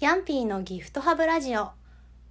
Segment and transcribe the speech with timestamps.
[0.00, 1.72] ヤンピーのギフトハブラジオ。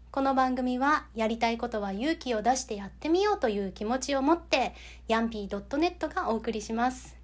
[0.09, 4.73] この番組はやりたいことは勇気を出してやってみようという気持ちを持って
[5.07, 7.15] ヤンピー .net がお送りします。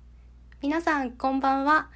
[0.61, 1.89] 皆さんこんばんは。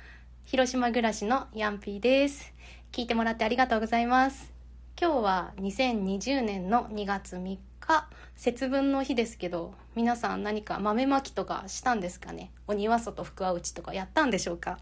[0.46, 2.52] 広島暮らしのヤンピーです。
[2.92, 4.52] 聞いてもらってありがとうございます。
[5.00, 7.40] 今日は2020年の2月3
[7.80, 12.52] 日節分の日ですけど皆さん何か豆まきとかしたんですかね？
[12.66, 14.80] お庭外福は内とかやったんでしょうか？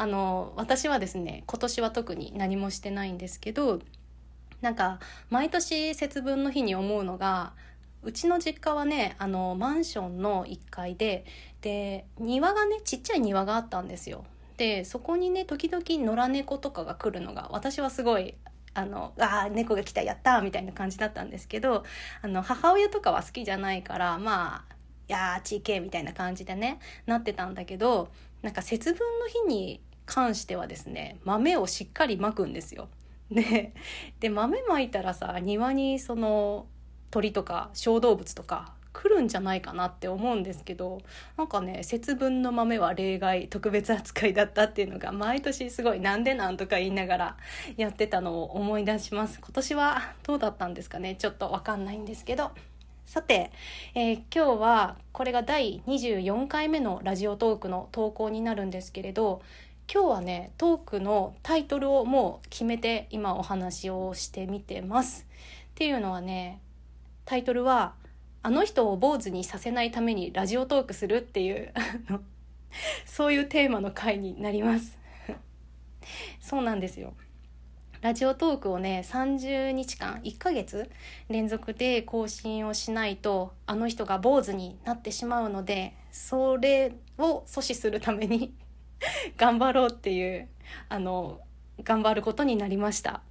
[0.00, 3.80] あの私はですね今年は特に何もしてないんですけど
[4.62, 7.52] なんか毎年節分の日に思うのが
[8.02, 11.26] うちの実家はねあのマンションの1階で
[11.60, 14.24] で庭がねちっちゃい庭があったんですよ。
[14.56, 18.36] でそこにね時々野良猫とかが来るのが私はすごい
[18.72, 21.84] あのあ猫が来たやったみたいな感じだったんですけど
[22.22, 24.74] あの母親とかは好きじゃないからまあ
[25.08, 28.08] いやーちいけみたいな感じでねなってたんだけど
[28.40, 29.82] なんか節分の日に
[30.12, 32.88] 関してはですね豆をしっかりまくんですよ。
[33.30, 33.72] で
[34.18, 36.66] で豆まいたらさ庭にその
[37.12, 41.00] 鳥とか小動物とか来るんじゃないかなって思うんですけど
[41.36, 47.36] なんかね節分の豆は例外特別扱いだったっていうのが毎年すごいなんでなんとか言いながら
[47.76, 49.38] やってたのを思い出します。
[49.38, 51.14] 今年はどうだったんですかね？
[51.14, 52.50] ちょっとわかんないんですけど。
[53.06, 53.50] さて、
[53.96, 59.42] えー、今日はこれが第24回目のラジオトークの投稿になるんですけれど
[59.92, 65.26] 今日はねトークのタイトルをもう決めて今お話をしてみてます。
[65.70, 66.60] っていうのはね
[67.24, 67.94] タイトルは
[68.44, 71.74] 「あの人を坊主にさせないためにラジオトークする」っていう
[73.04, 74.96] そういうテーマの回になります。
[76.38, 77.14] そうなんですよ。
[78.00, 80.88] ラジオトークをね30日間1ヶ月
[81.28, 88.54] 連続で更新をしないとあの人が坊主になってしまうのでそれを阻止するために
[89.36, 90.48] 頑張ろうっていう
[90.88, 91.40] あの
[91.82, 93.22] 頑張ることになりました。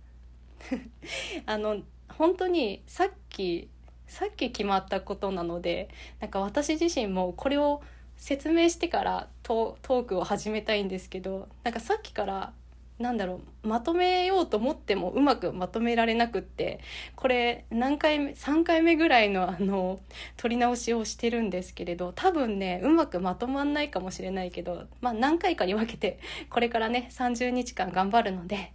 [1.46, 3.70] あの本当にさっき
[4.08, 7.82] さっき決まったことなのでなんか私自身もこれを
[8.18, 12.54] 説明してからトークを始めたいんですけどなんかさっきから
[13.00, 16.82] なんだろうまとめようと思ってもうまくまとめられなくって
[17.16, 20.02] これ何回目3回目ぐらいのあの
[20.36, 28.74] 撮り直しをしてるんですけれど多分ねうまくまとまんないかもしれないけど、まあ、何回かに分けてこれからね30日間頑張るので、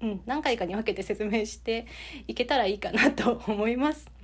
[0.00, 1.86] うん、何回かに分けて説明して
[2.26, 4.18] いけたらいいかなと思います。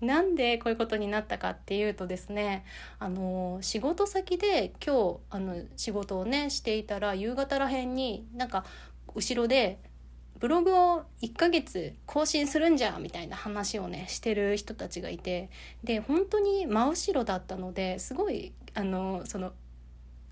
[0.00, 2.64] なんでこういうことになったかっていうとですね
[2.98, 8.64] あの仕事先で今日あの仕事をねしていたら夕方らへんになんか
[9.14, 9.78] 後ろで
[10.38, 15.50] ブログを1ヶ月更新するんじゃみたいな話をねしてる人たちがいて
[15.84, 19.52] で本当に真後ろだったのですごいあのその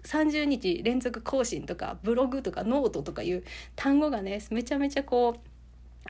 [0.05, 3.45] 30日連続更新とかブログとかノートとかいう
[3.77, 5.49] 単語がねめちゃめちゃこう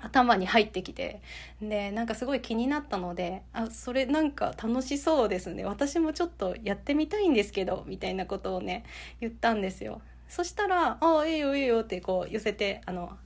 [0.00, 1.20] 頭に入ってきて
[1.60, 5.64] でなんかすごい気になったのであそれなんか楽しそうですね。
[5.64, 8.84] 私もちょっとやってみたいんですけどみたいなことをね
[9.20, 10.00] 言ったんですよ。
[10.28, 13.16] そしたら「ああいいよいいよ」ってこう寄せてあの、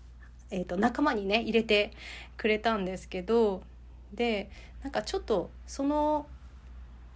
[0.50, 1.92] えーと、仲間にね入れて
[2.36, 3.62] くれたんですけど
[4.12, 4.50] で
[4.82, 6.26] なんかちょっとその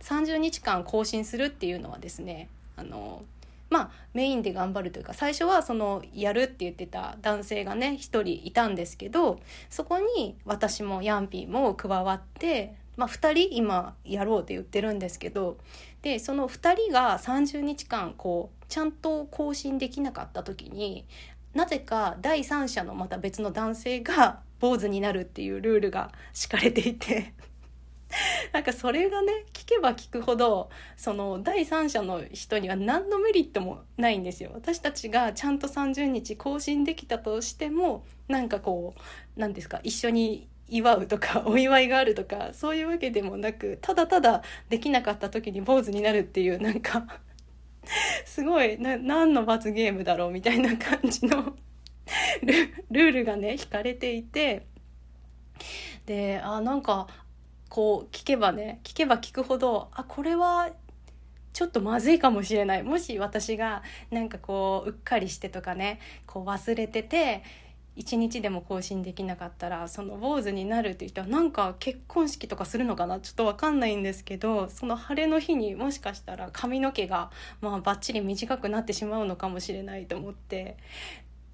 [0.01, 3.25] 30日間更新するっていうのはですねあの
[3.71, 15.59] まあメインで頑張るというか最初はそのやるって言ってた男性がね一人いたんですけどそこに私もヤンピーも加わってまあ、2人今やろうって言ってるんですけど
[16.07, 21.05] でその2人が30日間こうちゃんと更新できなかった時に
[21.53, 27.35] なぜか第三者のまた別の男性が 坊主になるっていうルールが敷かれていて
[28.55, 34.53] なんかそれがね聞けば聞くほどその第三者の人には何のメリットもないんですよ。
[34.55, 39.01] 私たちがちゃんと30日更新できたとしてもなんかこう
[39.35, 47.07] 何ですか一緒に祝うとか お祝いがあるとかそういうわけでもなくただただできなかった時に坊主になるっていうなんか
[48.25, 51.57] すごいな何の罰ゲームだろうみたいな感じの
[52.91, 54.67] ルールがね引かれていて
[56.07, 57.07] であなんか
[57.69, 60.71] こう聞けばね聞けば聞くほどあこれは
[61.53, 62.83] ちょっとまずいかもしれない。
[62.83, 67.43] もし私がなんかこううっかりしてとかねこう忘れてて
[67.97, 73.19] 一日でも更新できなかったらその坊主になるっていう人はなんか結婚式とかするのかな？
[73.21, 80.77] ちょっと分かんないんですけどその晴れの日にもしかしたら髪の毛がまあバッチリ短くなってしまうのかもしれないと思って。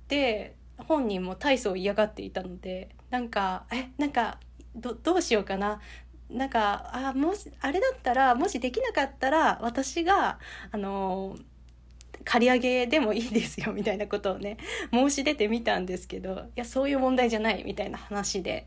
[0.09, 3.91] で本人も体操を嫌がっていたのでなんかえ？
[3.99, 4.39] なんか
[4.75, 5.81] どどうしようかな？
[6.29, 10.39] なんかあもしあれだったらもしできなかったら私が
[10.71, 11.37] あの
[12.25, 14.59] 借り上げでもいいですよみたいなことをね
[14.93, 18.67] 申し出てみたんですけどいやそういう問題じゃないみたいな話で、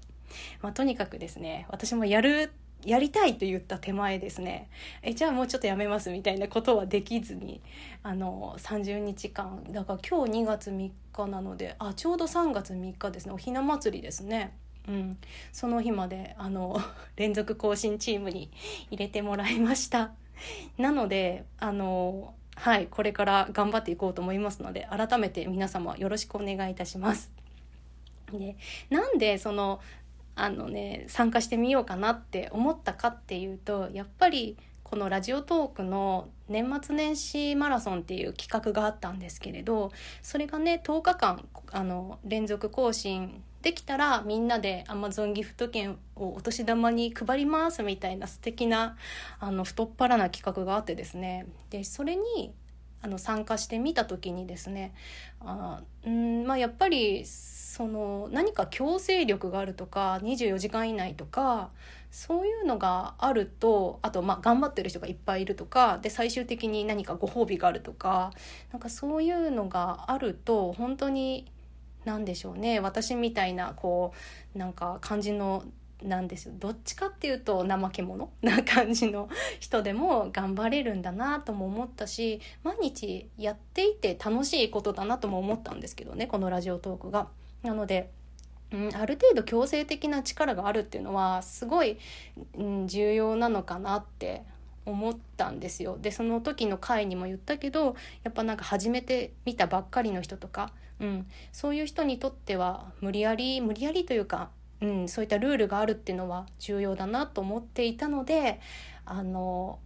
[0.62, 2.52] まあ、とにかくですね私もやる
[2.86, 4.70] やりたいと言った手前ですね。
[5.02, 7.62] えじゃあもうちょっとやめますみたいなことはできずに
[8.04, 9.64] あの30日間。
[9.72, 13.34] だから今日2月3日なのであちょうど3月3日ですね。
[13.34, 14.56] おひな祭りですね。
[14.88, 15.18] うん、
[15.52, 16.80] その日まであの
[17.18, 18.52] 連続更新チームに
[18.92, 20.12] 入れてもらいました。
[20.78, 27.32] なのであのはいこれから頑張っていこうと思いますので改めて皆様よろしくお願いいたします。
[28.32, 28.56] で
[28.90, 29.80] なんでその
[30.36, 39.92] あのね参加してみようかなって思ったかっていうとやっぱりこのラジオトークの年末年始マラソンっていう企画があったんですけれど
[40.22, 48.96] それがね10日間あの連続更新できたらみんなで Amazon ギフト券をお年玉に配りますみたいな素敵な
[49.40, 51.48] あな太っ腹な企画があってですね。
[51.72, 52.54] でそれに
[53.02, 54.94] あの参加してみた時にですね
[55.40, 61.72] あうんまあやっぱりその何か強制力があるとか24時間以内とか
[62.12, 68.32] そういうのがあるとあとまあ頑張ってる人がいっぱいいるとかで最終的に何かご褒美があるとか
[68.72, 71.52] なんかそういうのがあると本当に
[72.06, 74.14] 何でしょうね私みたいなこ
[74.56, 75.64] うなんか感じの
[76.04, 79.30] なんですよどっちかっていうと怠け者 な感じの
[79.60, 87.28] 人でも頑張れるんだなとも思ったし毎日やっていて楽しいことだなとも思ったんですけどねこのラジオトークが。
[87.64, 88.12] なので
[88.72, 91.98] うん、ある程度強制的な力があるっていうのはすごい、
[92.56, 94.44] うん、重要なのかなって
[94.86, 95.98] 思ったんですよ。
[96.00, 104.50] でその時の回にも言ったけどやっぱなんか初めて見たばっかりの人とか、うん、そういう人にとっては無理やり無理やりというか、
[104.82, 108.60] うん、そういったルールがあるっていうのは重要だなと思っていたので
[109.06, 109.80] あの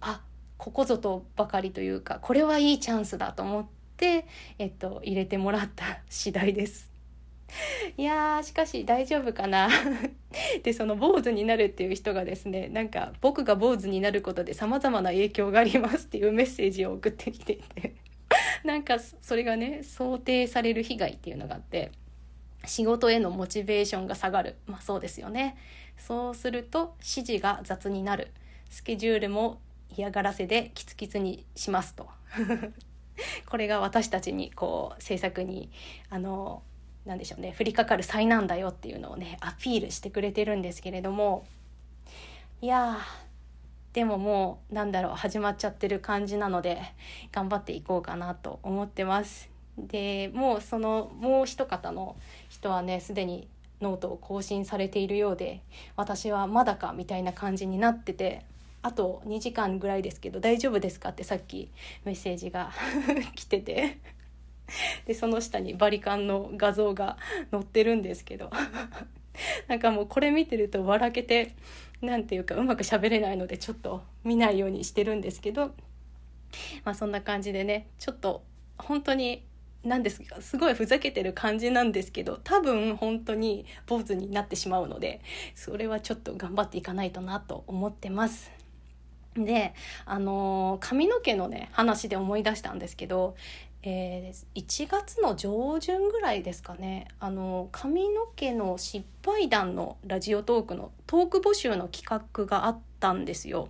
[0.00, 0.22] あ
[0.56, 3.66] ここぞとばかりというかこれはいいチャンスだと思っ
[3.96, 4.26] て、
[4.58, 6.90] えっと、入れてもらった次第です。
[7.96, 9.68] いやーしかし大丈夫かな
[10.62, 17.94] でその坊主になるっていう人がですねなんか僕が坊主になることで様々な影響がありますっていうメッセージを送ってきていて。
[18.64, 21.92] なんかそれがね想定される被害っていうのがあって
[22.66, 24.56] 仕事へのモチベーションが下がる。
[24.66, 25.56] まあそうですよね。
[25.96, 28.32] そうすると指示が雑になる。
[28.68, 29.60] スケジュールも
[29.96, 32.08] 嫌がらせでキツキツにしますと。
[33.48, 35.70] これが私たちにこう制作に
[36.10, 36.62] あの
[37.04, 41.46] なんでしょうね降りかかる災難だよっていうのをねアピールしてくれてるんですけれども
[42.60, 42.98] いや
[43.92, 46.80] でももうなんだろう始まっちゃってる感じなので
[47.32, 49.48] 頑張っていこうかなと思ってます。
[49.78, 52.16] でもうそのもう一方の
[52.48, 53.48] 人はねすでに
[53.80, 55.60] ノートを更新されているようで
[55.96, 58.44] 私はまだかみたいな感じになってて
[58.82, 61.70] あと2時間ぐらいですけど大丈夫ですかってさっき
[62.04, 62.72] メッセージが
[63.34, 63.98] 来てて
[65.06, 67.16] でその下にバリカンの画像が
[67.50, 68.50] 載ってるんですけど
[69.68, 71.54] なんかもうこれ見てると笑けて
[72.00, 75.74] 何て言うかうまく喋れないのでちょっと見ないようにしてるんですけど
[76.84, 78.42] まあそんな感じでねちょっと
[78.76, 79.42] 本当に
[79.84, 85.20] 何ですかすごいふざけてる感じなんですけど多分本当に坊主になってしまうので
[85.54, 88.50] それはちょっと頑張っていかないとなと思ってます。
[89.36, 89.72] で
[90.04, 93.36] あの髪の毛のね話で思い出したんですけど
[93.82, 102.04] えー、1月の上旬ぐらいですかねあの髪の毛の失敗談のラジオトークのトーク募集の企
[102.36, 103.68] 画があったんですよ。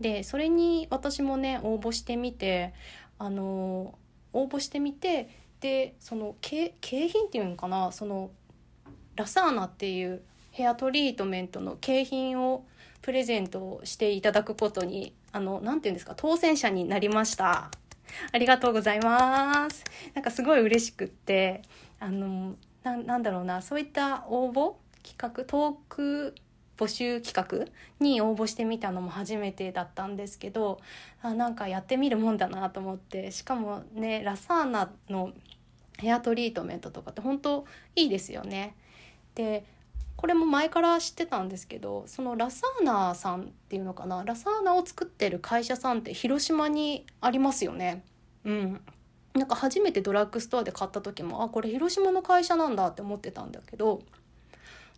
[0.00, 2.74] でそれに私もね応募してみて
[3.18, 3.98] あの
[4.32, 5.30] 応募してみて
[5.60, 8.30] でその景品っていうのかなその
[9.16, 10.20] ラサーナっていう
[10.50, 12.66] ヘアトリートメントの景品を
[13.00, 17.70] プレゼントしていただくことにあの何て言うんですか当選者になりました。
[18.32, 19.84] ありがとうございます。
[20.14, 21.62] なんかすごい嬉しくって、
[22.00, 26.34] あの、ななんだろうな、そういった応募企画、トーク
[26.76, 30.80] 募集企画に応募してみたのも初めてだったんですけど、
[31.22, 35.32] あなんかやってみるもんだなと思って、しかもね、ラサーナの
[35.98, 38.74] ヘアトリートメントとかって本当いいですよね。
[39.34, 39.64] で
[40.24, 44.24] これも前から知ってたんですけどそのラサーナさんっていうのかな？
[44.24, 48.02] ラサーナを作ってる会社さんって広島にありますよね。
[48.46, 48.80] うん、
[49.34, 54.00] なんか初めてドラッグストアで買った時もあこれ広島の会社なんだって思ってたんだけど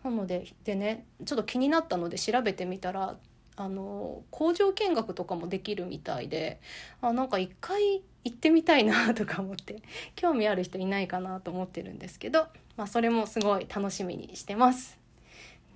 [0.04, 3.16] なのででねちょっと気になったので調べてみたら
[3.56, 6.60] あの工場見学とかもできるみたいで
[7.00, 9.82] あなんか一回行ってみたいなとか思って
[10.14, 15.04] 興味ある人いないかなと思ってるんですけど、まあ、それもすごい楽しみにしてます。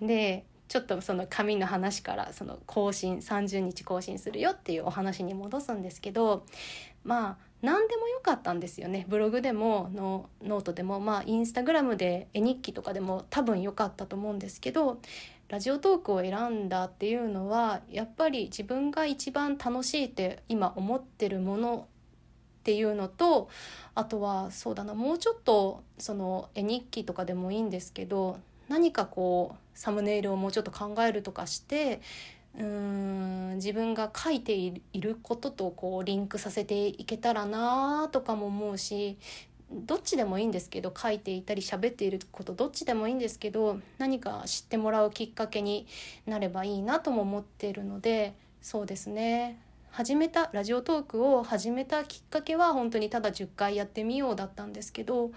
[0.01, 6.47] でちょっとその紙の話からその更新30日更新するよっていうお話に戻すんですけど
[7.03, 9.05] まあ何でもよかったんですよね。
[9.09, 15.01] ブログでもノートでもまあインスタグラムで絵日記とかでも多分よかったと思うんですけど
[15.49, 21.89] ラジオトークを選んだっていうのはやっぱり自分が一番楽しいって今思ってるもの
[22.61, 23.49] っていうのと
[23.95, 28.39] あとはそうだなもうちょっとその絵日記とかでもいいんですけど
[28.69, 32.03] 何かこうサムネイルをもうちょっと考えるとかして
[32.59, 39.17] うん自分が書いていることとこうリンクさせていけたらなとかも思うし
[39.73, 45.87] どっちでもいいんですけど書いていたり喋っていることどっちでもいいんですけど何か知ってもらうきっかけに
[46.27, 49.59] なればいいなとも思っているのでそうですね。
[49.93, 55.33] 始めたラジオトークを始めたきっかけは本当にただ10回やってみようだったんですけど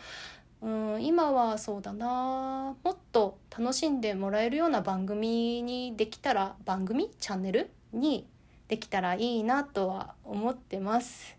[0.64, 8.26] うん今はそうだなもっと楽しんでもらえるような番組にできたら番組チャンネルに
[8.70, 11.36] できたらいいなとは思ってます。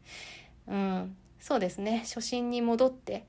[0.69, 3.25] うん、そうですね初心に戻って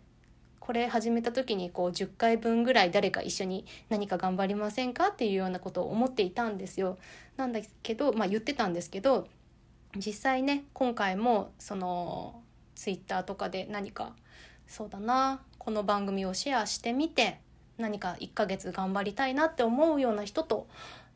[0.60, 6.98] これ始めた時にこう10回分ぐらい誰か一緒に何か頑張りませんかっていうようなことを思っていたんですよ。
[7.38, 9.28] なんだけどまあ言ってたんですけど
[9.96, 12.42] 実際ね今回もその
[12.76, 14.14] ツイッターとかで何か
[14.68, 17.40] そうだなこの番組をシェアしてみて
[17.80, 20.68] 何か1ヶ月頑張りたいなって思うような人と、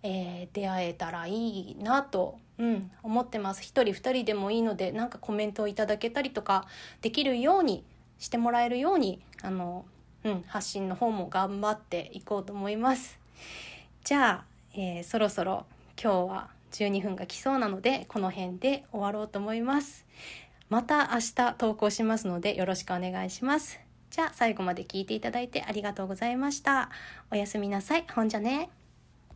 [0.02, 3.62] えー、出会えたらいいなと、うん、思ってます。
[3.62, 6.66] 一人二人でもいいのでなんかコメントをいただけたりとか
[7.02, 7.84] できるように
[8.18, 9.86] してもらえるようにあの、
[10.24, 13.20] うん、発信の方も頑張っていこうと思います。
[14.04, 15.68] じゃあ、えー、そろそろ
[16.02, 20.08] 今日は12分が来そうなのでこの辺で終わろうと思います。
[20.70, 23.89] また明日投稿しますのでよろしくお願いします。
[24.10, 26.90] じゃあ最後まで聞いていただいてありがとうございました。
[27.32, 28.06] おやすみなさい。
[28.14, 28.79] ほんじゃね。